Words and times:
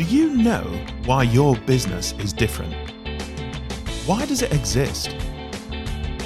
Do 0.00 0.06
you 0.06 0.34
know 0.34 0.62
why 1.04 1.24
your 1.24 1.54
business 1.66 2.12
is 2.12 2.32
different? 2.32 2.72
Why 4.06 4.24
does 4.24 4.40
it 4.40 4.50
exist? 4.50 5.10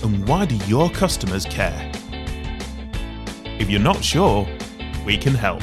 And 0.05 0.29
why 0.29 0.47
do 0.47 0.55
your 0.69 0.89
customers 0.91 1.45
care? 1.45 1.91
If 3.59 3.69
you're 3.69 3.81
not 3.81 4.05
sure, 4.05 4.47
we 5.05 5.19
can 5.19 5.35
help. 5.35 5.61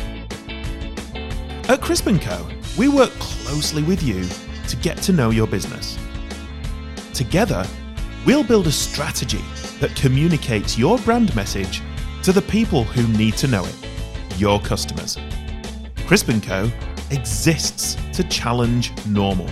At 1.70 1.80
Crisp 1.80 2.10
& 2.16 2.22
Co, 2.22 2.50
we 2.78 2.90
work 2.90 3.12
closely 3.12 3.82
with 3.82 4.04
you 4.04 4.26
to 4.68 4.76
get 4.76 4.98
to 5.04 5.14
know 5.14 5.30
your 5.30 5.48
business. 5.48 5.98
Together, 7.14 7.66
we'll 8.26 8.44
build 8.44 8.68
a 8.68 8.74
strategy 8.74 9.42
that 9.80 9.96
communicates 9.96 10.78
your 10.78 10.98
brand 10.98 11.34
message 11.34 11.82
to 12.24 12.34
the 12.34 12.42
people 12.42 12.84
who 12.84 13.08
need 13.18 13.38
to 13.38 13.48
know 13.48 13.64
it, 13.64 13.76
your 14.38 14.60
customers. 14.60 15.18
Crisp 16.08 16.30
& 16.38 16.44
Co 16.44 16.70
exists 17.12 17.98
to 18.14 18.24
challenge 18.24 18.92
normal. 19.06 19.50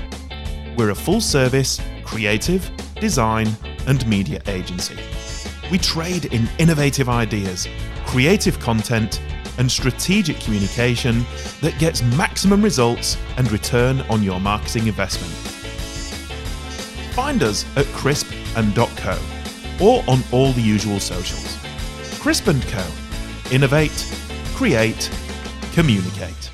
We're 0.78 0.92
a 0.92 0.96
full 0.96 1.22
service, 1.22 1.80
creative, 2.04 2.70
design, 3.00 3.50
and 3.88 4.06
media 4.08 4.42
agency. 4.48 4.98
We 5.72 5.78
trade 5.78 6.26
in 6.26 6.50
innovative 6.58 7.10
ideas, 7.10 7.68
creative 8.06 8.60
content, 8.60 9.22
and 9.58 9.70
strategic 9.70 10.40
communication 10.40 11.26
that 11.62 11.78
gets 11.80 12.02
maximum 12.18 12.62
results 12.62 13.18
and 13.38 13.52
return 13.52 14.02
on 14.10 14.24
your 14.24 14.40
marketing 14.40 14.88
investment. 14.88 15.32
Find 17.14 17.44
us 17.44 17.66
at 17.76 17.86
crisp 17.88 18.32
and 18.56 18.74
.co 18.76 19.20
or 19.82 20.04
on 20.08 20.24
all 20.32 20.54
the 20.54 20.62
usual 20.62 21.00
socials. 21.00 21.58
Crisp 22.20 22.46
& 22.46 22.68
Co. 22.70 22.86
Innovate, 23.52 24.14
create, 24.56 25.10
communicate. 25.74 26.49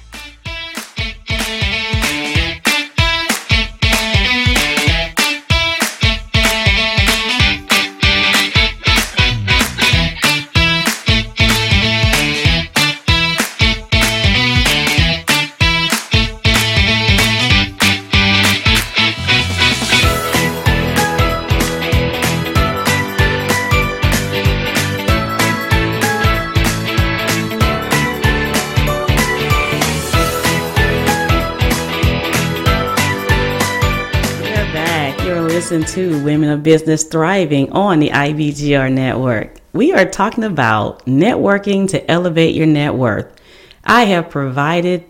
You're 35.75 35.83
to 35.83 36.23
Women 36.23 36.51
of 36.51 36.63
Business 36.63 37.03
Thriving 37.03 37.69
on 37.73 37.99
the 37.99 38.07
IBGR 38.07 38.89
network. 38.93 39.57
We 39.73 39.91
are 39.91 40.05
talking 40.05 40.45
about 40.45 41.05
networking 41.05 41.89
to 41.89 42.09
elevate 42.09 42.55
your 42.55 42.65
net 42.65 42.95
worth. 42.95 43.35
I 43.83 44.05
have 44.05 44.29
provided 44.29 45.03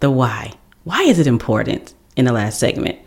the 0.00 0.10
why. 0.10 0.54
Why 0.82 1.02
is 1.02 1.20
it 1.20 1.28
important 1.28 1.94
in 2.16 2.24
the 2.24 2.32
last 2.32 2.58
segment? 2.58 2.98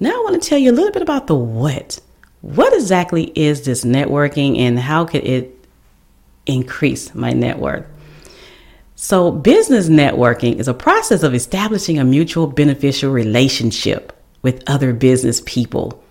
Now 0.00 0.12
I 0.12 0.24
want 0.24 0.42
to 0.42 0.48
tell 0.48 0.56
you 0.56 0.70
a 0.70 0.72
little 0.72 0.92
bit 0.92 1.02
about 1.02 1.26
the 1.26 1.34
what. 1.34 2.00
What 2.40 2.72
exactly 2.72 3.24
is 3.34 3.66
this 3.66 3.84
networking 3.84 4.58
and 4.58 4.78
how 4.78 5.04
could 5.04 5.24
it 5.24 5.62
increase 6.46 7.14
my 7.14 7.32
net 7.34 7.58
worth? 7.58 7.86
So, 8.94 9.30
business 9.30 9.90
networking 9.90 10.58
is 10.58 10.68
a 10.68 10.74
process 10.74 11.22
of 11.22 11.34
establishing 11.34 11.98
a 11.98 12.04
mutual 12.04 12.46
beneficial 12.46 13.12
relationship 13.12 14.18
with 14.40 14.64
other 14.66 14.94
business 14.94 15.42
people 15.44 16.02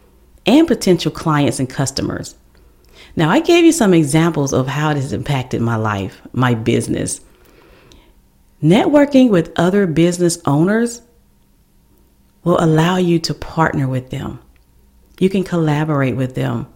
and 0.45 0.67
potential 0.67 1.11
clients 1.11 1.59
and 1.59 1.69
customers. 1.69 2.35
Now, 3.16 3.29
I 3.29 3.39
gave 3.39 3.63
you 3.63 3.72
some 3.72 3.94
examples 3.94 4.53
of 4.53 4.67
how 4.67 4.91
it 4.91 4.95
has 4.95 5.13
impacted 5.13 5.61
my 5.61 5.75
life, 5.75 6.22
my 6.33 6.53
business. 6.53 7.22
Networking 8.61 9.29
with 9.29 9.51
other 9.56 9.88
business 9.88 10.38
owners 10.45 11.01
will 12.44 12.61
allow 12.63 12.97
you 12.97 13.19
to 13.19 13.33
partner 13.33 13.88
with 13.88 14.09
them. 14.09 14.39
You 15.19 15.29
can 15.29 15.44
collaborate 15.44 16.16
with 16.16 16.35
them. 16.35 16.67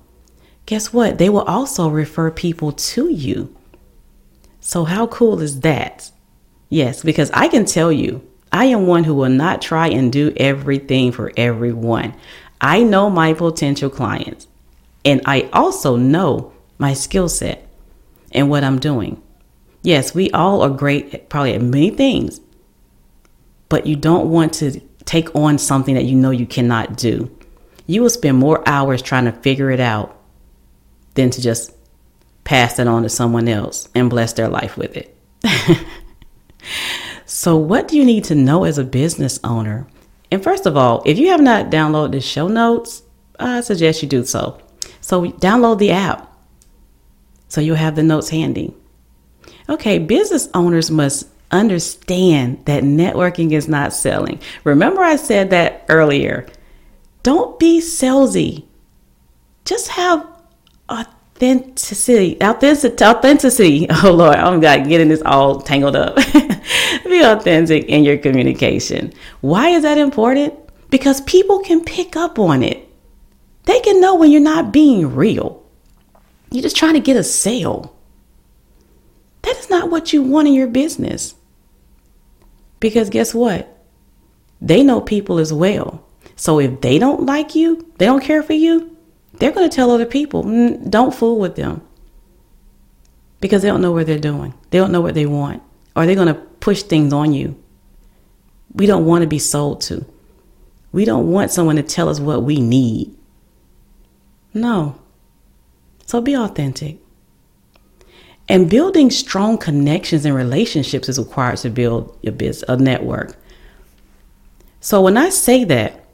Guess 0.66 0.94
what? 0.94 1.18
They 1.18 1.30
will 1.30 1.42
also 1.42 1.90
refer 1.90 2.32
people 2.32 2.72
to 2.72 3.10
you. 3.10 3.56
So, 4.62 4.84
how 4.84 5.08
cool 5.08 5.42
is 5.42 5.62
that? 5.62 6.12
Yes, 6.70 7.02
because 7.02 7.32
I 7.32 7.48
can 7.48 7.66
tell 7.66 7.92
you, 7.92 8.22
I 8.52 8.66
am 8.66 8.88
one 8.88 9.04
who 9.04 9.16
will 9.16 9.30
not 9.30 9.62
try 9.62 9.88
and 9.88 10.12
do 10.12 10.34
everything 10.38 11.12
for 11.12 11.32
everyone. 11.36 12.14
I 12.62 12.84
know 12.84 13.10
my 13.10 13.34
potential 13.34 13.90
clients, 13.90 14.48
and 15.06 15.22
I 15.26 15.50
also 15.54 15.96
know 15.96 16.54
my 16.78 16.94
skill 16.94 17.30
set 17.30 17.68
and 18.32 18.50
what 18.50 18.64
I'm 18.64 18.80
doing. 18.80 19.22
Yes, 19.82 20.14
we 20.14 20.30
all 20.32 20.62
are 20.62 20.70
great 20.70 21.14
at 21.14 21.30
probably 21.30 21.54
at 21.54 21.62
many 21.62 21.90
things, 21.90 22.42
but 23.70 23.86
you 23.86 23.96
don't 23.96 24.30
want 24.30 24.54
to 24.56 24.82
take 25.06 25.34
on 25.36 25.58
something 25.58 25.96
that 25.96 26.06
you 26.06 26.16
know 26.16 26.32
you 26.32 26.46
cannot 26.46 26.98
do. 26.98 27.36
You 27.88 28.02
will 28.02 28.10
spend 28.10 28.38
more 28.38 28.68
hours 28.68 29.02
trying 29.02 29.26
to 29.26 29.32
figure 29.32 29.72
it 29.72 29.80
out 29.80 30.16
than 31.16 31.30
to 31.32 31.42
just 31.42 31.74
pass 32.44 32.78
it 32.78 32.88
on 32.88 33.04
to 33.04 33.10
someone 33.10 33.48
else 33.48 33.90
and 33.96 34.10
bless 34.10 34.34
their 34.34 34.48
life 34.50 34.78
with 34.78 34.98
it. 34.98 35.16
so, 37.26 37.56
what 37.56 37.88
do 37.88 37.98
you 37.98 38.06
need 38.06 38.26
to 38.26 38.36
know 38.36 38.66
as 38.66 38.78
a 38.78 38.84
business 38.84 39.40
owner? 39.44 39.88
And 40.32 40.44
first 40.44 40.66
of 40.66 40.78
all, 40.78 41.02
if 41.06 41.18
you 41.18 41.30
have 41.30 41.42
not 41.42 41.70
downloaded 41.72 42.12
the 42.12 42.22
show 42.22 42.48
notes, 42.48 43.04
I 43.40 43.62
suggest 43.62 44.02
you 44.02 44.10
do 44.10 44.24
so. 44.26 44.62
So, 45.02 45.24
download 45.24 45.80
the 45.80 45.92
app 45.92 46.32
so 47.48 47.62
you'll 47.62 47.76
have 47.76 47.96
the 47.96 48.04
notes 48.04 48.30
handy. 48.30 48.74
Okay, 49.68 49.98
business 50.00 50.50
owners 50.54 50.92
must 50.92 51.28
understand 51.52 52.66
that 52.66 52.84
networking 52.84 53.52
is 53.52 53.68
not 53.68 53.94
selling. 53.94 54.40
Remember, 54.64 55.02
I 55.02 55.16
said 55.16 55.50
that 55.50 55.86
earlier. 55.90 56.48
Don't 57.24 57.60
be 57.60 57.80
salesy. 57.80 58.66
Just 59.66 59.90
have 59.90 60.26
authenticity. 61.42 62.38
Authenticity. 62.42 63.88
Oh 64.04 64.12
Lord, 64.12 64.36
I'm 64.36 64.60
getting 64.60 65.10
this 65.10 65.22
all 65.26 65.62
tangled 65.62 65.96
up. 65.96 66.16
be 67.06 67.22
authentic 67.22 67.86
in 67.86 68.04
your 68.04 68.18
communication. 68.18 69.14
Why 69.42 69.70
is 69.70 69.84
that 69.84 69.98
important? 69.98 70.54
Because 70.90 71.22
people 71.22 71.60
can 71.60 71.84
pick 71.84 72.16
up 72.16 72.40
on 72.40 72.64
it. 72.64 72.88
They 73.66 73.80
can 73.82 74.02
know 74.02 74.16
when 74.16 74.32
you're 74.32 74.42
not 74.42 74.74
being 74.74 75.16
real. 75.16 75.64
You're 76.52 76.64
just 76.64 76.76
trying 76.76 76.96
to 76.96 77.00
get 77.00 77.18
a 77.18 77.24
sale. 77.24 77.96
That 79.44 79.58
is 79.58 79.70
not 79.70 79.90
what 79.90 80.12
you 80.12 80.24
want 80.24 80.48
in 80.48 80.54
your 80.54 80.68
business. 80.68 81.36
Because 82.80 83.10
guess 83.10 83.34
what? 83.34 83.78
They 84.62 84.84
know 84.84 85.02
people 85.02 85.38
as 85.38 85.54
well. 85.54 86.06
So 86.36 86.60
if 86.60 86.82
they 86.82 86.98
don't 87.00 87.26
like 87.26 87.56
you, 87.56 87.92
they 87.98 88.06
don't 88.06 88.24
care 88.24 88.42
for 88.42 88.54
you, 88.54 88.96
they're 89.40 89.52
going 89.52 89.70
to 89.70 89.76
tell 89.76 89.92
other 89.92 90.06
people, 90.06 90.44
"Mm, 90.44 90.90
don't 90.90 91.14
fool 91.14 91.40
with 91.40 91.56
them. 91.56 91.82
Because 93.42 93.62
they 93.62 93.70
don't 93.70 93.82
know 93.82 93.94
what 93.94 94.06
they're 94.06 94.20
doing. 94.20 94.54
They 94.70 94.78
don't 94.78 94.92
know 94.92 95.02
what 95.02 95.16
they 95.16 95.26
want. 95.26 95.64
Or 95.96 96.06
they're 96.06 96.16
going 96.16 96.28
to 96.28 96.42
push 96.60 96.84
things 96.84 97.14
on 97.14 97.34
you. 97.34 97.56
We 98.74 98.86
don't 98.86 99.06
want 99.06 99.22
to 99.22 99.28
be 99.28 99.40
sold 99.40 99.82
to. 99.82 100.06
We 100.92 101.06
don't 101.06 101.32
want 101.32 101.52
someone 101.52 101.78
to 101.78 101.84
tell 101.84 102.10
us 102.10 102.20
what 102.20 102.44
we 102.44 102.60
need. 102.60 103.16
No. 104.54 105.00
So 106.06 106.22
be 106.22 106.36
authentic. 106.36 106.98
And 108.48 108.70
building 108.70 109.12
strong 109.12 109.58
connections 109.58 110.26
and 110.26 110.36
relationships 110.36 111.08
is 111.08 111.20
required 111.20 111.58
to 111.60 111.70
build 111.70 112.18
your 112.24 112.34
business, 112.34 112.68
a 112.68 112.76
network. 112.76 113.38
So 114.82 115.02
when 115.02 115.18
I 115.18 115.30
say 115.30 115.64
that, 115.66 116.06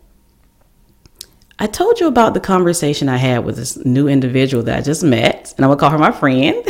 I 1.57 1.67
told 1.67 1.99
you 1.99 2.07
about 2.07 2.33
the 2.33 2.39
conversation 2.39 3.07
I 3.07 3.17
had 3.17 3.45
with 3.45 3.55
this 3.55 3.77
new 3.85 4.07
individual 4.07 4.63
that 4.63 4.77
I 4.77 4.81
just 4.81 5.03
met, 5.03 5.53
and 5.55 5.65
I 5.65 5.69
would 5.69 5.79
call 5.79 5.89
her 5.89 5.97
my 5.97 6.11
friend. 6.11 6.61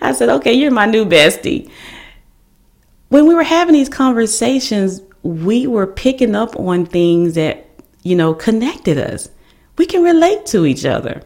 I 0.00 0.12
said, 0.12 0.30
okay, 0.30 0.52
you're 0.52 0.70
my 0.70 0.86
new 0.86 1.04
bestie. 1.04 1.70
When 3.08 3.26
we 3.26 3.34
were 3.34 3.42
having 3.42 3.74
these 3.74 3.88
conversations, 3.88 5.02
we 5.22 5.66
were 5.66 5.86
picking 5.86 6.34
up 6.34 6.58
on 6.58 6.86
things 6.86 7.34
that, 7.34 7.66
you 8.02 8.16
know, 8.16 8.34
connected 8.34 8.98
us. 8.98 9.28
We 9.76 9.86
can 9.86 10.02
relate 10.02 10.46
to 10.46 10.64
each 10.64 10.84
other. 10.84 11.22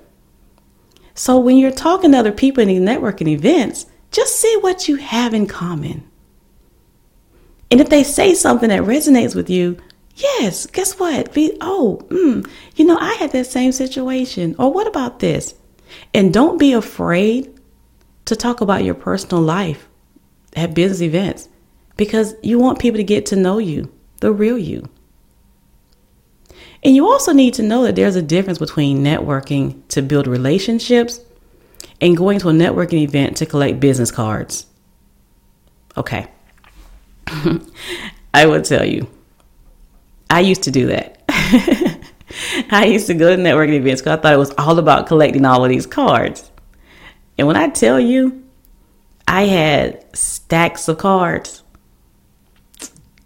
So 1.14 1.38
when 1.38 1.56
you're 1.56 1.70
talking 1.70 2.12
to 2.12 2.18
other 2.18 2.32
people 2.32 2.62
in 2.62 2.68
these 2.68 2.80
networking 2.80 3.28
events, 3.28 3.86
just 4.10 4.38
see 4.40 4.56
what 4.60 4.88
you 4.88 4.96
have 4.96 5.34
in 5.34 5.46
common. 5.46 6.08
And 7.70 7.80
if 7.80 7.90
they 7.90 8.02
say 8.02 8.34
something 8.34 8.70
that 8.70 8.82
resonates 8.82 9.34
with 9.34 9.50
you, 9.50 9.78
yes, 10.18 10.66
guess 10.66 10.98
what? 10.98 11.32
Be 11.32 11.56
oh, 11.60 12.00
mm, 12.08 12.48
you 12.76 12.84
know, 12.84 12.98
I 12.98 13.14
had 13.14 13.32
that 13.32 13.46
same 13.46 13.72
situation. 13.72 14.54
Or 14.58 14.72
what 14.72 14.86
about 14.86 15.20
this? 15.20 15.54
And 16.12 16.32
don't 16.32 16.58
be 16.58 16.72
afraid 16.72 17.52
to 18.26 18.36
talk 18.36 18.60
about 18.60 18.84
your 18.84 18.94
personal 18.94 19.42
life 19.42 19.88
at 20.54 20.74
business 20.74 21.00
events 21.00 21.48
because 21.96 22.34
you 22.42 22.58
want 22.58 22.78
people 22.78 22.98
to 22.98 23.04
get 23.04 23.26
to 23.26 23.36
know 23.36 23.58
you, 23.58 23.92
the 24.20 24.32
real 24.32 24.58
you. 24.58 24.88
And 26.84 26.94
you 26.94 27.06
also 27.08 27.32
need 27.32 27.54
to 27.54 27.62
know 27.62 27.82
that 27.84 27.96
there's 27.96 28.16
a 28.16 28.22
difference 28.22 28.58
between 28.58 29.02
networking 29.02 29.80
to 29.88 30.02
build 30.02 30.26
relationships 30.26 31.20
and 32.00 32.16
going 32.16 32.38
to 32.40 32.48
a 32.48 32.52
networking 32.52 33.02
event 33.02 33.36
to 33.38 33.46
collect 33.46 33.80
business 33.80 34.10
cards. 34.10 34.66
Okay. 35.96 36.28
I 38.34 38.46
will 38.46 38.62
tell 38.62 38.84
you, 38.84 39.08
I 40.30 40.40
used 40.40 40.62
to 40.64 40.70
do 40.70 40.86
that. 40.86 41.22
I 42.70 42.84
used 42.86 43.06
to 43.06 43.14
go 43.14 43.34
to 43.34 43.42
networking 43.42 43.74
events 43.74 44.02
because 44.02 44.18
I 44.18 44.20
thought 44.20 44.34
it 44.34 44.38
was 44.38 44.52
all 44.58 44.78
about 44.78 45.06
collecting 45.06 45.44
all 45.44 45.64
of 45.64 45.70
these 45.70 45.86
cards. 45.86 46.50
And 47.38 47.46
when 47.46 47.56
I 47.56 47.68
tell 47.68 47.98
you, 47.98 48.44
I 49.26 49.42
had 49.42 50.04
stacks 50.16 50.88
of 50.88 50.98
cards. 50.98 51.62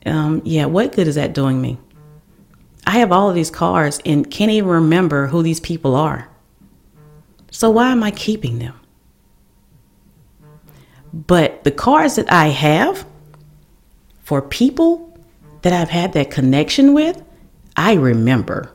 Um, 0.04 0.42
yeah, 0.44 0.66
what 0.66 0.92
good 0.92 1.08
is 1.08 1.14
that 1.14 1.32
doing 1.32 1.60
me? 1.60 1.78
I 2.86 2.98
have 2.98 3.12
all 3.12 3.28
of 3.28 3.34
these 3.34 3.50
cards 3.50 4.00
and 4.04 4.28
can't 4.30 4.50
even 4.50 4.68
remember 4.68 5.28
who 5.28 5.42
these 5.42 5.60
people 5.60 5.94
are. 5.94 6.28
So 7.50 7.70
why 7.70 7.92
am 7.92 8.02
I 8.02 8.10
keeping 8.10 8.58
them? 8.58 8.74
But 11.12 11.64
the 11.64 11.70
cards 11.70 12.16
that 12.16 12.32
I 12.32 12.48
have 12.48 13.06
for 14.24 14.40
people 14.42 15.11
that 15.62 15.72
I've 15.72 15.90
had 15.90 16.12
that 16.12 16.30
connection 16.30 16.94
with, 16.94 17.22
I 17.76 17.94
remember. 17.94 18.72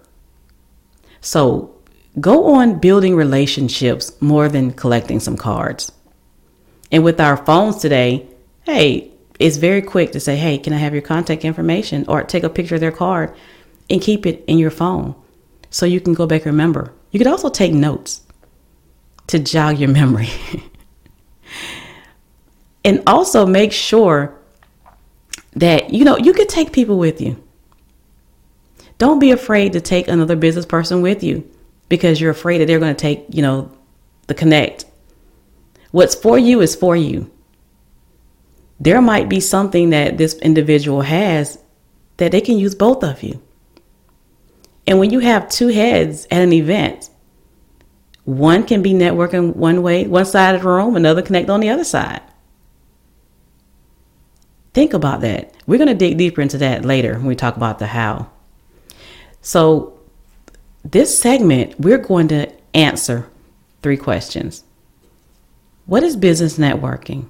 So 1.21 1.75
go 2.19 2.55
on 2.55 2.79
building 2.79 3.15
relationships 3.15 4.19
more 4.21 4.49
than 4.49 4.73
collecting 4.73 5.19
some 5.19 5.37
cards. 5.37 5.91
And 6.91 7.03
with 7.03 7.19
our 7.19 7.37
phones 7.37 7.77
today, 7.77 8.27
hey, 8.63 9.11
it's 9.39 9.57
very 9.57 9.81
quick 9.81 10.13
to 10.13 10.19
say, 10.19 10.35
hey, 10.35 10.57
can 10.57 10.73
I 10.73 10.77
have 10.77 10.93
your 10.93 11.01
contact 11.01 11.45
information? 11.45 12.05
Or 12.07 12.23
take 12.23 12.43
a 12.43 12.49
picture 12.49 12.75
of 12.75 12.81
their 12.81 12.91
card 12.91 13.35
and 13.89 14.01
keep 14.01 14.25
it 14.25 14.43
in 14.47 14.57
your 14.57 14.71
phone 14.71 15.15
so 15.69 15.85
you 15.85 15.99
can 15.99 16.13
go 16.13 16.25
back 16.25 16.41
and 16.45 16.53
remember. 16.53 16.93
You 17.11 17.19
could 17.19 17.27
also 17.27 17.49
take 17.49 17.73
notes 17.73 18.21
to 19.27 19.39
jog 19.39 19.77
your 19.77 19.89
memory. 20.01 20.29
and 22.83 23.03
also 23.05 23.45
make 23.45 23.73
sure 23.73 24.36
that 25.57 25.91
you 25.91 26.05
know 26.05 26.17
you 26.17 26.33
could 26.33 26.49
take 26.49 26.71
people 26.71 26.97
with 26.97 27.19
you. 27.19 27.41
Don't 28.97 29.19
be 29.19 29.31
afraid 29.31 29.73
to 29.73 29.81
take 29.81 30.07
another 30.07 30.35
business 30.35 30.65
person 30.65 31.01
with 31.01 31.23
you 31.23 31.49
because 31.89 32.19
you're 32.19 32.31
afraid 32.31 32.59
that 32.59 32.65
they're 32.65 32.79
going 32.79 32.95
to 32.95 32.99
take, 32.99 33.25
you 33.29 33.41
know, 33.41 33.71
the 34.27 34.33
connect. 34.33 34.85
What's 35.91 36.15
for 36.15 36.37
you 36.37 36.61
is 36.61 36.75
for 36.75 36.95
you. 36.95 37.31
There 38.79 39.01
might 39.01 39.29
be 39.29 39.39
something 39.39 39.91
that 39.91 40.17
this 40.17 40.35
individual 40.39 41.01
has 41.01 41.59
that 42.17 42.31
they 42.31 42.41
can 42.41 42.57
use 42.57 42.75
both 42.75 43.03
of 43.03 43.23
you. 43.23 43.41
And 44.85 44.99
when 44.99 45.11
you 45.11 45.19
have 45.19 45.49
two 45.49 45.67
heads 45.67 46.25
at 46.31 46.41
an 46.41 46.53
event, 46.53 47.09
one 48.25 48.63
can 48.63 48.81
be 48.81 48.93
networking 48.93 49.55
one 49.55 49.81
way, 49.81 50.05
one 50.07 50.25
side 50.25 50.55
of 50.55 50.61
the 50.61 50.67
room, 50.67 50.95
another 50.95 51.21
connect 51.21 51.49
on 51.49 51.59
the 51.59 51.69
other 51.69 51.83
side. 51.83 52.21
Think 54.77 54.93
about 54.93 55.21
that. 55.21 55.55
We're 55.65 55.79
going 55.79 55.87
to 55.87 55.95
dig 55.95 56.19
deeper 56.19 56.39
into 56.39 56.59
that 56.59 56.85
later 56.85 57.13
when 57.13 57.25
we 57.25 57.35
talk 57.35 57.57
about 57.57 57.79
the 57.79 57.87
how. 57.87 58.29
So, 59.41 59.99
this 60.85 61.17
segment, 61.17 61.79
we're 61.79 61.97
going 61.97 62.27
to 62.27 62.51
answer 62.75 63.27
three 63.81 63.97
questions 63.97 64.63
What 65.87 66.03
is 66.03 66.15
business 66.15 66.59
networking? 66.59 67.25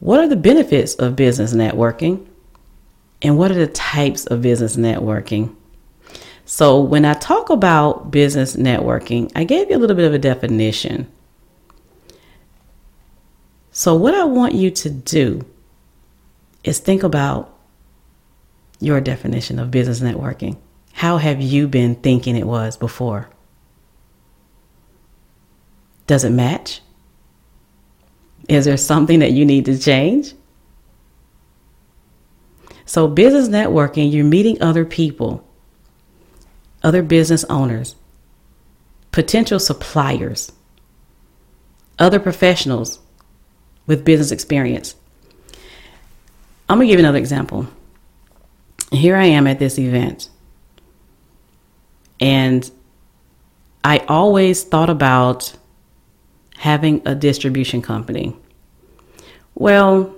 What 0.00 0.20
are 0.20 0.28
the 0.28 0.36
benefits 0.36 0.94
of 0.96 1.16
business 1.16 1.54
networking? 1.54 2.26
And 3.22 3.38
what 3.38 3.50
are 3.50 3.54
the 3.54 3.66
types 3.68 4.26
of 4.26 4.42
business 4.42 4.76
networking? 4.76 5.56
So, 6.44 6.78
when 6.78 7.06
I 7.06 7.14
talk 7.14 7.48
about 7.48 8.10
business 8.10 8.54
networking, 8.54 9.32
I 9.34 9.44
gave 9.44 9.70
you 9.70 9.76
a 9.76 9.78
little 9.78 9.96
bit 9.96 10.04
of 10.04 10.12
a 10.12 10.18
definition. 10.18 11.10
So, 13.72 13.94
what 13.94 14.14
I 14.14 14.24
want 14.24 14.54
you 14.54 14.70
to 14.70 14.90
do 14.90 15.46
is 16.64 16.78
think 16.78 17.02
about 17.02 17.56
your 18.80 19.00
definition 19.00 19.58
of 19.58 19.70
business 19.70 20.00
networking. 20.00 20.56
How 20.94 21.18
have 21.18 21.40
you 21.40 21.68
been 21.68 21.94
thinking 21.94 22.36
it 22.36 22.46
was 22.46 22.76
before? 22.76 23.28
Does 26.06 26.24
it 26.24 26.30
match? 26.30 26.80
Is 28.48 28.64
there 28.64 28.76
something 28.76 29.20
that 29.20 29.32
you 29.32 29.44
need 29.44 29.64
to 29.66 29.78
change? 29.78 30.34
So, 32.86 33.08
business 33.08 33.48
networking, 33.48 34.12
you're 34.12 34.24
meeting 34.24 34.60
other 34.60 34.84
people 34.84 35.44
other 36.84 37.02
business 37.02 37.44
owners, 37.44 37.96
potential 39.10 39.58
suppliers, 39.58 40.52
other 41.98 42.20
professionals 42.20 43.00
with 43.86 44.04
business 44.04 44.30
experience. 44.30 44.94
I'm 46.68 46.78
going 46.78 46.88
to 46.88 46.92
give 46.92 47.00
you 47.00 47.04
another 47.04 47.18
example. 47.18 47.66
Here 48.90 49.16
I 49.16 49.26
am 49.26 49.46
at 49.46 49.58
this 49.58 49.78
event, 49.78 50.30
and 52.20 52.70
I 53.82 53.98
always 54.08 54.64
thought 54.64 54.88
about 54.88 55.54
having 56.56 57.02
a 57.04 57.14
distribution 57.14 57.82
company. 57.82 58.36
Well, 59.54 60.14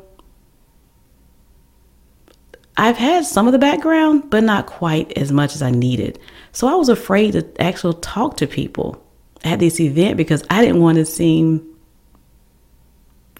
I've 2.77 2.97
had 2.97 3.25
some 3.25 3.47
of 3.47 3.53
the 3.53 3.59
background, 3.59 4.31
but 4.31 4.45
not 4.45 4.67
quite 4.67 5.17
as 5.17 5.33
much 5.33 5.55
as 5.55 5.63
I 5.63 5.71
needed. 5.71 6.19
So 6.53 6.69
I 6.69 6.75
was 6.75 6.89
afraid 6.89 7.33
to 7.33 7.47
actually 7.61 7.99
talk 8.03 8.37
to 8.37 8.47
people 8.47 9.03
at 9.45 9.59
this 9.59 9.81
event 9.81 10.17
because 10.17 10.45
I 10.51 10.63
didn't 10.63 10.81
want 10.81 10.99
to 10.99 11.07
seem 11.07 11.67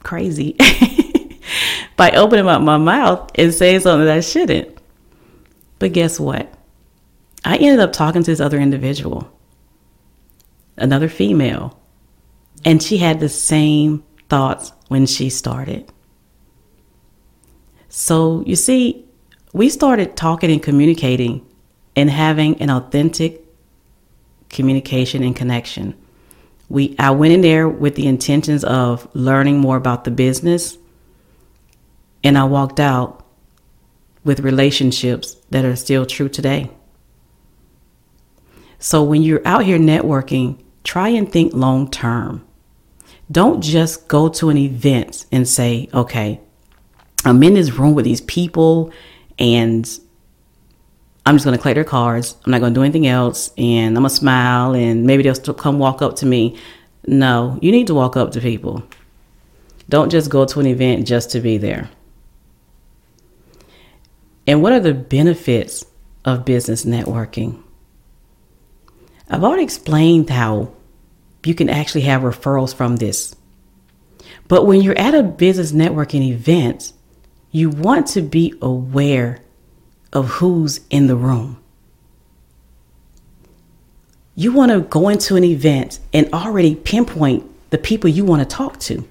crazy 0.03 0.57
by 1.97 2.11
opening 2.11 2.47
up 2.47 2.63
my 2.63 2.77
mouth 2.77 3.31
and 3.35 3.53
saying 3.53 3.81
something 3.81 4.07
that 4.07 4.17
I 4.17 4.21
shouldn't. 4.21 4.79
But 5.79 5.93
guess 5.93 6.21
what? 6.21 6.53
I 7.45 7.57
ended 7.57 7.81
up 7.81 7.93
talking 7.93 8.23
to 8.23 8.31
this 8.31 8.41
other 8.41 8.59
individual, 8.59 9.31
another 10.77 11.09
female, 11.09 11.81
and 12.65 12.83
she 12.83 12.99
had 12.99 13.21
the 13.21 13.29
same 13.29 14.05
thoughts 14.29 14.73
when 14.89 15.07
she 15.07 15.31
started. 15.31 15.91
So 17.89 18.43
you 18.47 18.57
see, 18.57 19.07
we 19.53 19.69
started 19.69 20.17
talking 20.17 20.51
and 20.51 20.63
communicating 20.63 21.47
and 21.95 22.11
having 22.11 22.61
an 22.61 22.69
authentic 22.69 23.43
communication 24.51 25.23
and 25.23 25.35
connection. 25.35 25.95
We 26.69 26.97
I 26.99 27.11
went 27.13 27.33
in 27.33 27.41
there 27.43 27.69
with 27.69 27.95
the 27.95 28.07
intentions 28.07 28.65
of 28.65 29.09
learning 29.15 29.59
more 29.59 29.77
about 29.77 30.05
the 30.05 30.11
business 30.11 30.77
and 32.27 32.37
I 32.37 32.43
walked 32.43 32.81
out 32.81 33.25
with 34.25 34.41
relationships 34.41 35.37
that 35.51 35.65
are 35.65 35.77
still 35.77 36.05
true 36.05 36.29
today. 36.29 36.69
So 38.81 39.05
when 39.05 39.23
you're 39.23 39.47
out 39.47 39.65
here 39.65 39.79
networking, 39.79 40.61
try 40.83 41.11
and 41.11 41.31
think 41.31 41.55
long 41.55 41.89
term. 41.89 42.45
Don't 43.31 43.61
just 43.63 44.09
go 44.09 44.29
to 44.29 44.51
an 44.51 44.57
event 44.57 45.27
and 45.31 45.47
say, 45.47 45.89
okay, 45.95 46.41
I'm 47.25 47.41
in 47.45 47.55
this 47.55 47.71
room 47.75 47.95
with 47.95 48.05
these 48.05 48.23
people 48.23 48.93
and 49.39 49.89
I'm 51.25 51.37
just 51.37 51.45
going 51.45 51.57
to 51.57 51.63
collect 51.63 51.77
their 51.77 51.85
cards. 51.85 52.37
I'm 52.45 52.51
not 52.51 52.59
going 52.61 52.75
to 52.75 52.79
do 52.79 52.83
anything 52.83 53.07
else. 53.07 53.53
And 53.57 53.97
I'm 53.97 54.03
going 54.03 54.11
to 54.11 54.17
smile 54.17 54.75
and 54.75 55.05
maybe 55.05 55.23
they'll 55.23 55.37
still 55.37 55.55
come 55.55 55.79
walk 55.79 56.03
up 56.03 56.17
to 56.17 56.27
me. 56.27 56.59
No, 57.07 57.57
you 57.63 57.71
need 57.71 57.87
to 57.87 57.95
walk 57.95 58.17
up 58.17 58.33
to 58.33 58.41
people. 58.41 58.83
Don't 59.89 60.11
just 60.11 60.29
go 60.29 60.45
to 60.45 60.59
an 60.59 60.67
event 60.67 61.07
just 61.07 61.31
to 61.31 61.41
be 61.41 61.57
there. 61.57 61.89
And 64.47 64.63
what 64.63 64.73
are 64.73 64.81
the 64.81 64.95
benefits 64.95 65.85
of 66.25 66.45
business 66.45 66.85
networking? 66.85 67.63
I've 69.29 69.43
already 69.43 69.65
explained 69.65 70.31
how 70.31 70.73
you 71.45 71.55
can 71.55 71.69
actually 71.69 72.03
have 72.03 72.23
referrals 72.23 72.75
from 72.75 72.97
this. 72.97 73.35
But 74.49 74.67
when 74.67 74.81
you're 74.81 74.99
at 74.99 75.15
a 75.15 75.23
business 75.23 75.73
networking 75.73 76.29
event, 76.29 76.93
you 77.51 77.71
want 77.71 78.07
to 78.09 78.23
be 78.23 78.55
aware 78.61 79.41
of 80.13 80.29
who's 80.29 80.81
in 80.91 81.07
the 81.07 81.17
room. 81.17 81.61
You 84.35 84.53
want 84.53 84.71
to 84.71 84.81
go 84.81 85.09
into 85.09 85.37
an 85.37 85.45
event 85.45 85.99
and 86.13 86.33
already 86.33 86.75
pinpoint 86.75 87.51
the 87.71 87.79
people 87.79 88.11
you 88.11 88.25
want 88.25 88.49
to 88.49 88.57
talk 88.57 88.79
to. 88.81 89.09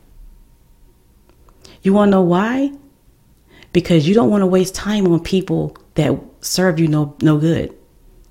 You 1.81 1.93
want 1.93 2.09
to 2.09 2.11
know 2.11 2.21
why? 2.21 2.71
Because 3.75 4.07
you 4.07 4.13
don't 4.13 4.29
want 4.29 4.41
to 4.41 4.47
waste 4.47 4.73
time 4.73 5.05
on 5.05 5.19
people 5.19 5.75
that 5.95 6.17
serve 6.39 6.79
you 6.79 6.87
no, 6.87 7.13
no 7.21 7.37
good. 7.37 7.75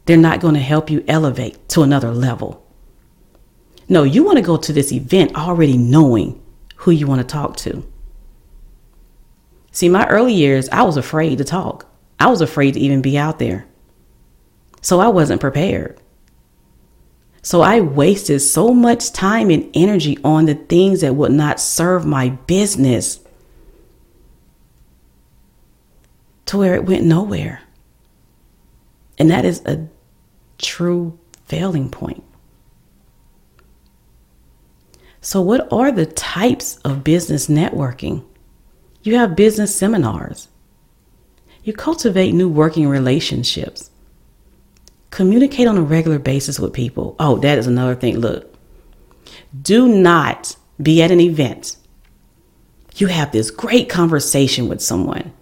They're 0.06 0.16
not 0.16 0.40
going 0.40 0.54
to 0.54 0.60
help 0.60 0.88
you 0.88 1.04
elevate 1.06 1.68
to 1.68 1.82
another 1.82 2.12
level. 2.12 2.66
No, 3.86 4.04
you 4.04 4.24
want 4.24 4.38
to 4.38 4.42
go 4.42 4.56
to 4.56 4.72
this 4.72 4.90
event 4.90 5.36
already 5.36 5.76
knowing 5.76 6.42
who 6.76 6.92
you 6.92 7.06
want 7.06 7.20
to 7.20 7.26
talk 7.26 7.58
to. 7.58 7.86
See, 9.70 9.90
my 9.90 10.06
early 10.06 10.32
years, 10.32 10.70
I 10.70 10.80
was 10.80 10.96
afraid 10.96 11.36
to 11.36 11.44
talk. 11.44 11.92
I 12.18 12.28
was 12.28 12.40
afraid 12.40 12.72
to 12.72 12.80
even 12.80 13.02
be 13.02 13.18
out 13.18 13.38
there. 13.38 13.66
So 14.80 14.98
I 14.98 15.08
wasn't 15.08 15.42
prepared. 15.42 16.00
So 17.42 17.60
I 17.60 17.80
wasted 17.80 18.40
so 18.40 18.72
much 18.72 19.12
time 19.12 19.50
and 19.50 19.70
energy 19.74 20.16
on 20.24 20.46
the 20.46 20.54
things 20.54 21.02
that 21.02 21.16
would 21.16 21.32
not 21.32 21.60
serve 21.60 22.06
my 22.06 22.30
business 22.30 23.20
to 26.46 26.58
where 26.58 26.74
it 26.74 26.84
went 26.84 27.04
nowhere. 27.04 27.62
And 29.18 29.30
that 29.30 29.44
is 29.44 29.64
a 29.64 29.88
true 30.58 31.18
failing 31.46 31.90
point. 31.90 32.24
So, 35.20 35.40
what 35.40 35.72
are 35.72 35.90
the 35.90 36.06
types 36.06 36.76
of 36.84 37.02
business 37.02 37.46
networking? 37.46 38.24
You 39.02 39.16
have 39.16 39.36
business 39.36 39.74
seminars. 39.74 40.48
You 41.62 41.72
cultivate 41.72 42.32
new 42.32 42.48
working 42.48 42.88
relationships. 42.88 43.90
Communicate 45.10 45.66
on 45.66 45.78
a 45.78 45.82
regular 45.82 46.18
basis 46.18 46.58
with 46.58 46.74
people. 46.74 47.16
Oh, 47.18 47.38
that 47.38 47.56
is 47.58 47.66
another 47.66 47.94
thing. 47.94 48.18
Look, 48.18 48.54
do 49.62 49.88
not 49.88 50.56
be 50.82 51.00
at 51.02 51.10
an 51.10 51.20
event. 51.20 51.76
You 52.96 53.06
have 53.06 53.32
this 53.32 53.50
great 53.50 53.88
conversation 53.88 54.68
with 54.68 54.82
someone. 54.82 55.32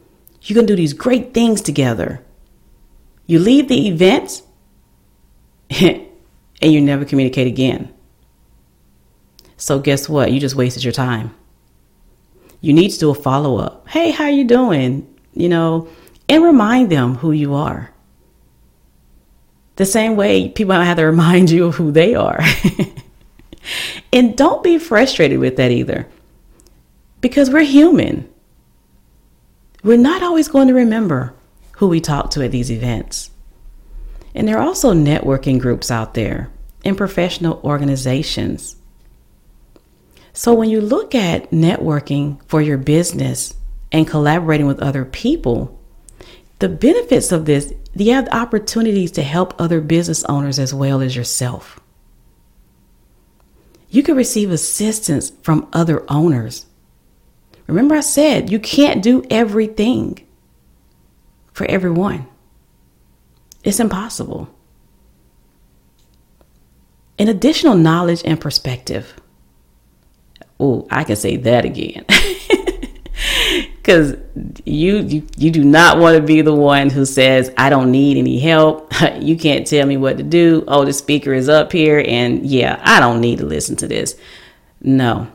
You 0.42 0.54
can 0.54 0.66
do 0.66 0.76
these 0.76 0.92
great 0.92 1.32
things 1.32 1.60
together. 1.60 2.22
You 3.26 3.38
leave 3.38 3.68
the 3.68 3.88
event 3.88 4.42
and 5.80 6.02
you 6.60 6.80
never 6.80 7.04
communicate 7.04 7.46
again. 7.46 7.92
So 9.56 9.78
guess 9.78 10.08
what? 10.08 10.32
You 10.32 10.40
just 10.40 10.56
wasted 10.56 10.82
your 10.82 10.92
time. 10.92 11.34
You 12.60 12.72
need 12.72 12.90
to 12.90 12.98
do 12.98 13.10
a 13.10 13.14
follow 13.14 13.58
up. 13.58 13.88
Hey, 13.88 14.10
how 14.10 14.26
you 14.26 14.44
doing? 14.44 15.06
You 15.34 15.48
know, 15.48 15.88
and 16.28 16.42
remind 16.42 16.90
them 16.90 17.16
who 17.16 17.32
you 17.32 17.54
are. 17.54 17.92
The 19.76 19.86
same 19.86 20.16
way 20.16 20.48
people 20.48 20.74
have 20.74 20.96
to 20.96 21.04
remind 21.06 21.50
you 21.50 21.66
of 21.66 21.76
who 21.76 21.92
they 21.92 22.14
are. 22.14 22.40
and 24.12 24.36
don't 24.36 24.62
be 24.62 24.78
frustrated 24.78 25.38
with 25.38 25.56
that 25.56 25.70
either. 25.70 26.08
Because 27.20 27.50
we're 27.50 27.62
human. 27.62 28.31
We're 29.82 29.96
not 29.96 30.22
always 30.22 30.48
going 30.48 30.68
to 30.68 30.74
remember 30.74 31.34
who 31.72 31.88
we 31.88 32.00
talk 32.00 32.30
to 32.30 32.44
at 32.44 32.52
these 32.52 32.70
events. 32.70 33.30
And 34.34 34.46
there 34.46 34.58
are 34.58 34.66
also 34.66 34.94
networking 34.94 35.60
groups 35.60 35.90
out 35.90 36.14
there 36.14 36.50
and 36.84 36.96
professional 36.96 37.60
organizations. 37.64 38.76
So 40.32 40.54
when 40.54 40.70
you 40.70 40.80
look 40.80 41.14
at 41.14 41.50
networking 41.50 42.40
for 42.46 42.62
your 42.62 42.78
business 42.78 43.54
and 43.90 44.06
collaborating 44.06 44.66
with 44.66 44.80
other 44.80 45.04
people, 45.04 45.78
the 46.60 46.68
benefits 46.68 47.32
of 47.32 47.44
this, 47.44 47.74
you 47.94 48.14
have 48.14 48.28
opportunities 48.30 49.10
to 49.12 49.22
help 49.22 49.60
other 49.60 49.80
business 49.80 50.24
owners 50.24 50.58
as 50.58 50.72
well 50.72 51.00
as 51.00 51.16
yourself. 51.16 51.80
You 53.90 54.02
can 54.02 54.16
receive 54.16 54.50
assistance 54.50 55.32
from 55.42 55.68
other 55.72 56.10
owners. 56.10 56.66
Remember, 57.72 57.94
I 57.94 58.00
said 58.00 58.50
you 58.50 58.58
can't 58.58 59.02
do 59.02 59.24
everything 59.30 60.18
for 61.54 61.64
everyone. 61.70 62.26
It's 63.64 63.80
impossible. 63.80 64.54
An 67.18 67.28
additional 67.28 67.74
knowledge 67.74 68.20
and 68.26 68.38
perspective. 68.38 69.14
Oh, 70.60 70.86
I 70.90 71.02
can 71.04 71.16
say 71.16 71.36
that 71.38 71.64
again. 71.64 72.04
Because 73.76 74.16
you, 74.64 74.98
you 74.98 75.26
you 75.36 75.50
do 75.50 75.64
not 75.64 75.98
want 75.98 76.16
to 76.16 76.22
be 76.22 76.40
the 76.40 76.54
one 76.54 76.88
who 76.88 77.04
says, 77.04 77.52
I 77.56 77.68
don't 77.68 77.90
need 77.90 78.16
any 78.16 78.38
help. 78.38 78.92
you 79.20 79.36
can't 79.36 79.66
tell 79.66 79.86
me 79.86 79.96
what 79.96 80.18
to 80.18 80.22
do. 80.22 80.62
Oh, 80.68 80.84
the 80.84 80.92
speaker 80.92 81.32
is 81.32 81.48
up 81.48 81.72
here, 81.72 82.02
and 82.06 82.46
yeah, 82.46 82.80
I 82.84 83.00
don't 83.00 83.20
need 83.20 83.38
to 83.38 83.44
listen 83.44 83.74
to 83.76 83.88
this. 83.88 84.16
No, 84.80 85.26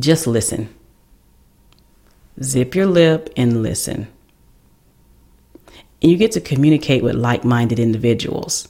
just 0.00 0.26
listen. 0.26 0.74
Zip 2.42 2.74
your 2.74 2.86
lip 2.86 3.30
and 3.36 3.62
listen. 3.62 4.08
You 6.00 6.16
get 6.16 6.32
to 6.32 6.40
communicate 6.40 7.02
with 7.02 7.14
like-minded 7.14 7.78
individuals. 7.78 8.68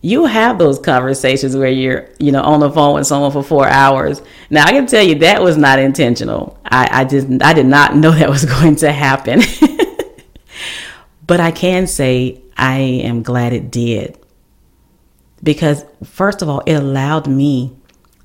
You 0.00 0.26
have 0.26 0.58
those 0.58 0.78
conversations 0.78 1.56
where 1.56 1.68
you're 1.68 2.08
you 2.20 2.30
know 2.30 2.42
on 2.42 2.60
the 2.60 2.70
phone 2.70 2.94
with 2.94 3.06
someone 3.06 3.32
for 3.32 3.42
four 3.42 3.66
hours. 3.66 4.22
Now 4.50 4.64
i 4.64 4.70
can 4.70 4.86
tell 4.86 5.02
you 5.02 5.16
that 5.16 5.42
was 5.42 5.56
not 5.56 5.78
intentional. 5.78 6.58
I, 6.64 7.00
I 7.00 7.04
just 7.04 7.26
i 7.42 7.52
did 7.52 7.66
not 7.66 7.96
know 7.96 8.12
that 8.12 8.30
was 8.30 8.44
going 8.56 8.76
to 8.76 8.92
happen. 8.92 9.42
But 11.26 11.40
i 11.40 11.50
can 11.50 11.88
say 11.88 12.40
i 12.56 12.78
am 12.78 13.24
glad 13.24 13.52
it 13.52 13.70
did. 13.72 14.16
Because 15.42 15.84
first 16.04 16.40
of 16.40 16.48
all 16.48 16.60
it 16.66 16.74
allowed 16.74 17.26
me 17.26 17.76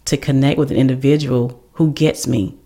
to 0.06 0.18
connect 0.18 0.60
with 0.60 0.70
an 0.70 0.78
individual 0.78 1.64
who 1.74 1.94
gets 1.94 2.28
me 2.28 2.60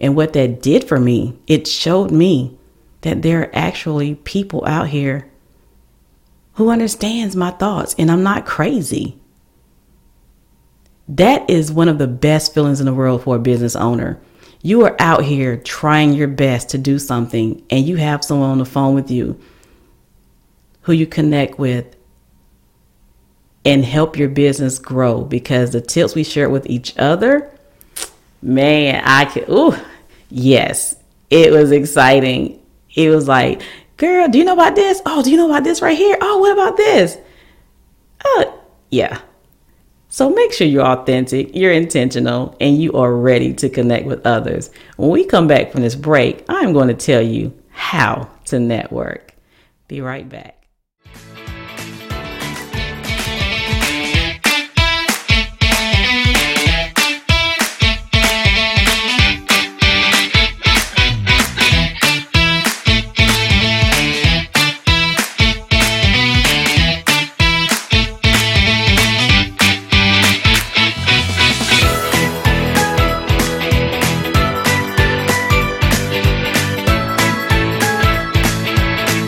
and 0.00 0.16
what 0.16 0.32
that 0.32 0.62
did 0.62 0.84
for 0.84 0.98
me 0.98 1.38
it 1.46 1.66
showed 1.66 2.10
me 2.10 2.58
that 3.02 3.22
there 3.22 3.42
are 3.42 3.50
actually 3.54 4.14
people 4.16 4.64
out 4.66 4.88
here 4.88 5.30
who 6.54 6.70
understands 6.70 7.34
my 7.34 7.50
thoughts 7.50 7.94
and 7.98 8.10
I'm 8.10 8.22
not 8.22 8.46
crazy. 8.46 9.16
That 11.08 11.48
is 11.48 11.72
one 11.72 11.88
of 11.88 11.98
the 11.98 12.06
best 12.06 12.54
feelings 12.54 12.80
in 12.80 12.86
the 12.86 12.94
world 12.94 13.22
for 13.22 13.36
a 13.36 13.40
business 13.40 13.74
owner. 13.74 14.20
You 14.62 14.84
are 14.84 14.94
out 14.98 15.24
here 15.24 15.56
trying 15.56 16.12
your 16.12 16.28
best 16.28 16.68
to 16.70 16.78
do 16.78 16.98
something 16.98 17.64
and 17.70 17.86
you 17.86 17.96
have 17.96 18.24
someone 18.24 18.50
on 18.50 18.58
the 18.58 18.66
phone 18.66 18.94
with 18.94 19.10
you 19.10 19.40
who 20.82 20.92
you 20.92 21.06
connect 21.06 21.58
with 21.58 21.96
and 23.64 23.84
help 23.84 24.16
your 24.16 24.28
business 24.28 24.78
grow 24.78 25.22
because 25.24 25.70
the 25.70 25.80
tips 25.80 26.14
we 26.14 26.24
share 26.24 26.48
with 26.48 26.66
each 26.66 26.96
other, 26.98 27.50
man, 28.42 29.02
I 29.04 29.24
could, 29.24 29.48
ooh, 29.48 29.74
yes, 30.30 30.96
it 31.28 31.52
was 31.52 31.72
exciting 31.72 32.60
it 32.94 33.10
was 33.10 33.28
like, 33.28 33.62
girl, 33.96 34.28
do 34.28 34.38
you 34.38 34.44
know 34.44 34.52
about 34.52 34.74
this? 34.74 35.00
Oh, 35.06 35.22
do 35.22 35.30
you 35.30 35.36
know 35.36 35.48
about 35.48 35.64
this 35.64 35.82
right 35.82 35.96
here? 35.96 36.16
Oh, 36.20 36.38
what 36.38 36.52
about 36.52 36.76
this? 36.76 37.18
Oh, 38.24 38.60
yeah. 38.90 39.20
So 40.08 40.28
make 40.28 40.52
sure 40.52 40.66
you're 40.66 40.84
authentic, 40.84 41.54
you're 41.54 41.72
intentional, 41.72 42.56
and 42.60 42.80
you 42.82 42.94
are 42.94 43.14
ready 43.14 43.54
to 43.54 43.68
connect 43.68 44.06
with 44.06 44.26
others. 44.26 44.70
When 44.96 45.10
we 45.10 45.24
come 45.24 45.46
back 45.46 45.70
from 45.70 45.82
this 45.82 45.94
break, 45.94 46.44
I'm 46.48 46.72
going 46.72 46.88
to 46.88 46.94
tell 46.94 47.22
you 47.22 47.56
how 47.70 48.28
to 48.46 48.58
network. 48.58 49.34
Be 49.86 50.00
right 50.00 50.28
back. 50.28 50.59